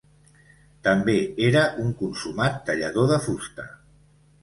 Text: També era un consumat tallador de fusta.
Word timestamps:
També 0.87 1.15
era 1.51 1.63
un 1.85 1.93
consumat 2.01 2.61
tallador 2.71 3.11
de 3.15 3.25
fusta. 3.31 3.73